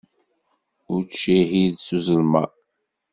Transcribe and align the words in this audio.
Ittcehhid 0.97 1.75
s 1.85 1.87
uzelmaḍ. 1.95 2.51